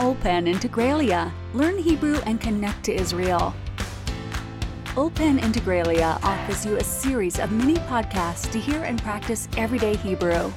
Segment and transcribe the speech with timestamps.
[0.00, 1.30] Open Integralia.
[1.52, 3.54] Learn Hebrew and connect to Israel.
[4.96, 10.52] Open Integralia offers you a series of mini podcasts to hear and practice everyday Hebrew.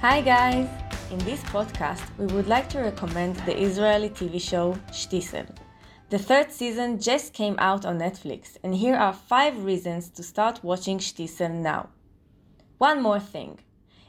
[0.00, 0.68] Hi guys!
[1.12, 5.46] In this podcast, we would like to recommend the Israeli TV show Shtisel.
[6.10, 10.64] The third season just came out on Netflix, and here are 5 reasons to start
[10.64, 11.88] watching Shtisel now.
[12.78, 13.60] One more thing.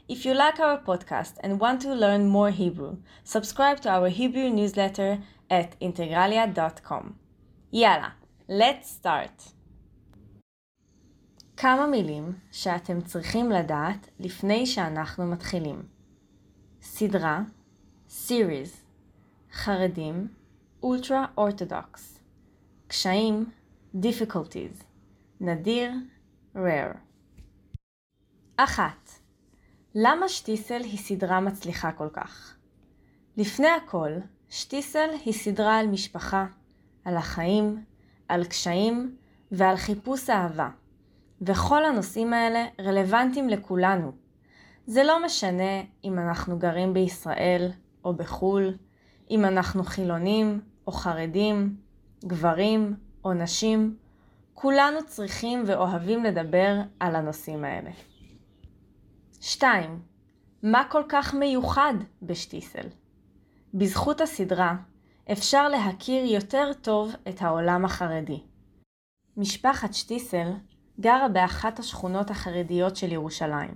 [0.08, 4.50] If you like our podcast and want to learn more Hebrew, subscribe to our Hebrew
[4.50, 5.18] newsletter
[5.50, 7.12] at integralia.com.
[7.72, 8.08] יאללה,
[8.48, 9.52] let's start.
[11.56, 15.82] כמה מילים שאתם צריכים לדעת לפני שאנחנו מתחילים.
[16.82, 17.42] סדרה,
[18.08, 18.76] series,
[19.52, 20.28] חרדים,
[20.82, 22.18] ultra orthodox,
[22.88, 23.50] קשיים,
[23.96, 24.84] difficulties,
[25.40, 25.92] נדיר,
[26.56, 26.96] rare.
[28.56, 29.25] אחת
[29.98, 32.56] למה שטיסל היא סדרה מצליחה כל כך?
[33.36, 34.10] לפני הכל,
[34.48, 36.46] שטיסל היא סדרה על משפחה,
[37.04, 37.84] על החיים,
[38.28, 39.16] על קשיים
[39.52, 40.68] ועל חיפוש אהבה.
[41.42, 44.12] וכל הנושאים האלה רלוונטיים לכולנו.
[44.86, 47.70] זה לא משנה אם אנחנו גרים בישראל
[48.04, 48.74] או בחו"ל,
[49.30, 51.76] אם אנחנו חילונים או חרדים,
[52.24, 53.96] גברים או נשים,
[54.54, 57.90] כולנו צריכים ואוהבים לדבר על הנושאים האלה.
[59.40, 60.00] 2.
[60.62, 62.86] מה כל כך מיוחד בשטיסל?
[63.74, 64.76] בזכות הסדרה
[65.32, 68.40] אפשר להכיר יותר טוב את העולם החרדי.
[69.36, 70.52] משפחת שטיסל
[71.00, 73.74] גרה באחת השכונות החרדיות של ירושלים,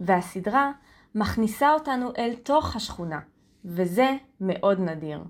[0.00, 0.72] והסדרה
[1.14, 3.20] מכניסה אותנו אל תוך השכונה,
[3.64, 5.24] וזה מאוד נדיר.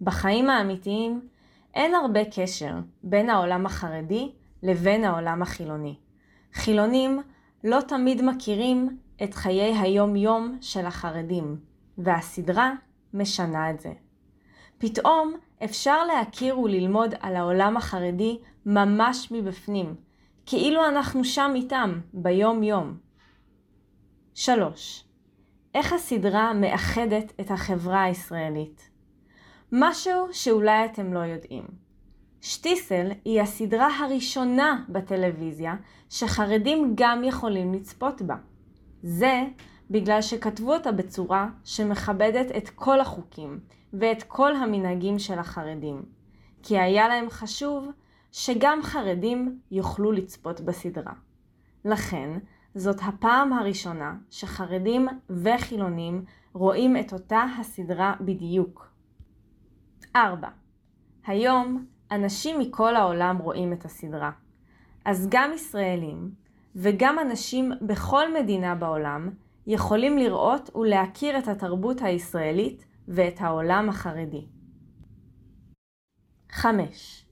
[0.00, 1.28] בחיים האמיתיים
[1.74, 5.96] אין הרבה קשר בין העולם החרדי לבין העולם החילוני.
[6.52, 7.22] חילונים
[7.64, 11.56] לא תמיד מכירים את חיי היום-יום של החרדים,
[11.98, 12.72] והסדרה
[13.14, 13.92] משנה את זה.
[14.78, 15.34] פתאום
[15.64, 19.94] אפשר להכיר וללמוד על העולם החרדי ממש מבפנים,
[20.46, 22.98] כאילו אנחנו שם איתם, ביום-יום.
[24.34, 25.04] 3.
[25.74, 28.90] איך הסדרה מאחדת את החברה הישראלית?
[29.72, 31.64] משהו שאולי אתם לא יודעים.
[32.40, 35.74] שטיסל היא הסדרה הראשונה בטלוויזיה
[36.10, 38.36] שחרדים גם יכולים לצפות בה.
[39.06, 39.42] זה
[39.90, 43.60] בגלל שכתבו אותה בצורה שמכבדת את כל החוקים
[43.92, 46.02] ואת כל המנהגים של החרדים.
[46.62, 47.88] כי היה להם חשוב
[48.32, 51.12] שגם חרדים יוכלו לצפות בסדרה.
[51.84, 52.38] לכן,
[52.74, 58.88] זאת הפעם הראשונה שחרדים וחילונים רואים את אותה הסדרה בדיוק.
[60.16, 60.48] 4.
[61.26, 64.30] היום אנשים מכל העולם רואים את הסדרה.
[65.04, 66.43] אז גם ישראלים
[66.76, 69.30] וגם אנשים בכל מדינה בעולם
[69.66, 74.46] יכולים לראות ולהכיר את התרבות הישראלית ואת העולם החרדי.
[76.50, 77.26] 5.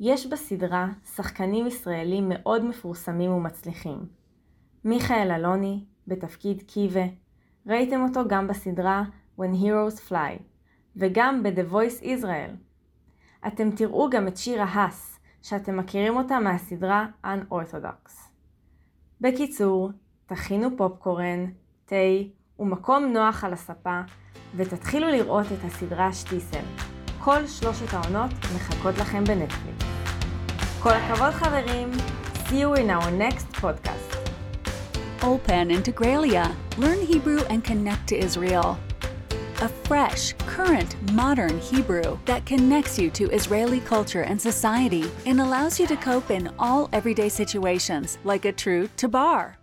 [0.00, 4.06] יש בסדרה שחקנים ישראלים מאוד מפורסמים ומצליחים.
[4.84, 7.04] מיכאל אלוני, בתפקיד קיווה,
[7.66, 9.02] ראיתם אותו גם בסדרה
[9.38, 10.42] When Heroes Fly,
[10.96, 12.52] וגם ב-The Voice Israel.
[13.46, 18.33] אתם תראו גם את שירה האס, שאתם מכירים אותה מהסדרה Unorthodox.
[19.24, 19.90] בקיצור,
[20.26, 21.46] תכינו פופקורן,
[21.86, 21.96] תה
[22.58, 24.00] ומקום נוח על הספה,
[24.56, 26.64] ותתחילו לראות את הסדרה שטיסל.
[27.18, 29.84] כל שלושת העונות מחכות לכם בנטפליקס.
[30.82, 31.90] כל הכבוד חברים,
[32.34, 34.14] see you in our next podcast.
[35.22, 36.46] Open Integralia.
[36.78, 38.93] Learn Hebrew and connect to Israel.
[39.62, 45.78] A fresh, current, modern Hebrew that connects you to Israeli culture and society and allows
[45.78, 49.56] you to cope in all everyday situations like a true tabar.